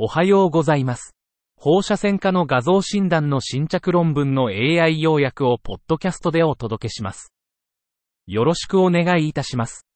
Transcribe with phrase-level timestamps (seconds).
[0.00, 1.16] おはようございます。
[1.56, 7.32] 放射線科の画像診断の新着論文の AI 要約をポッドキャストでお届けします。
[8.28, 9.88] よろしくお願いいたします。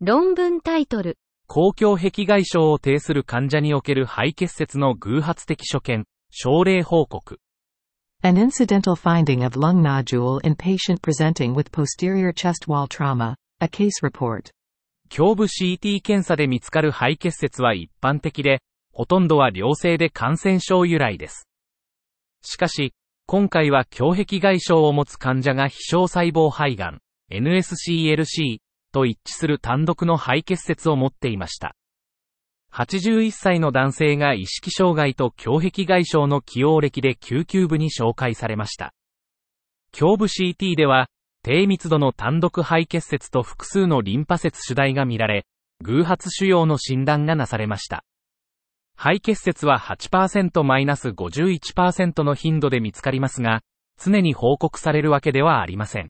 [0.00, 1.16] 論文タイトル、
[1.46, 7.38] 公共壁外傷を呈する患者における肺結節の偶発的所見、症例報告。
[8.24, 13.36] An incidental finding of lung nodule in patient presenting with posterior chest wall trauma.
[13.60, 14.50] A case report.
[15.10, 18.62] 胸部 CT 検査で見つかる肺結節は一般的で、
[18.92, 21.48] ほとんどは良性で感染症由来です。
[22.42, 22.92] しかし、
[23.26, 26.98] 今回は胸壁外傷を持つ患者が非小細胞肺がん、
[27.32, 28.58] NSCLC
[28.92, 31.74] と一致する単独の肺結節を持っていました。
[32.72, 38.92] 81歳の男性が意識障害と胸壁外傷の起用歴で救急部に紹介されました。
[39.98, 41.08] 胸部 CT では、
[41.44, 45.44] 低密度の単独肺結節と複数のリンパ節主題が見られ、
[45.82, 48.02] 偶発腫瘍の診断がなされました。
[48.96, 53.60] 肺結節は 8%-51% の頻度で見つかりますが、
[54.02, 56.08] 常に報告されるわけではありません。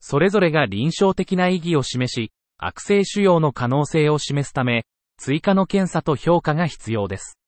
[0.00, 4.86] それぞれが臨床的な意義を示し、悪性腫瘍の可能性を示すため、
[5.18, 7.38] 追加の検査と評価が必要です。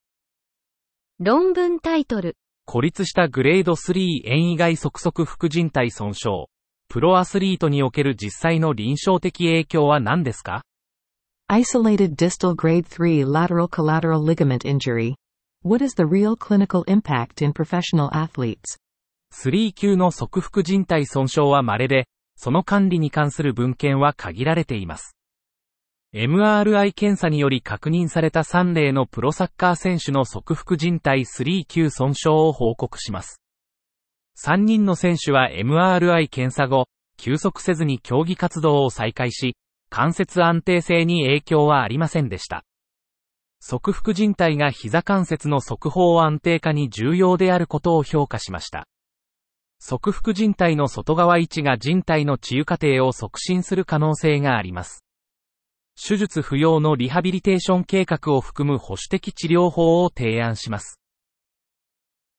[1.19, 6.54] 論文タイトル、孤立したグレード3円以外側側副人体損傷。
[6.95, 10.63] プロアスリートにおける実際の臨床的影響は何ですか
[11.51, 15.17] Isolated distal grade 3 lateral collateral ligament injury.
[15.65, 18.79] What is the real clinical impact in professional athletes?
[19.33, 22.07] 3級の側副人体損傷は稀で、
[22.37, 25.17] その管理に関する文献は限られています。
[26.15, 33.44] MRI 検査により確認された3例のプロサッカー選手の側副人体3級損傷を報告します。
[34.37, 39.57] 3人の選手は MRI 検査後、休息せずに競技活動を再開し、
[39.91, 42.65] 関節安定性に影響はありませんでした。
[43.61, 48.87] 側副人体が膝関節の側方安定化に重要であることを評価しました。
[49.79, 55.05] 側副人体の外側位置が人体の治癒過程を促進する可能性があります。
[55.97, 61.01] 手術不要のリハビリテーション計画を含む保守的治療法を提案します。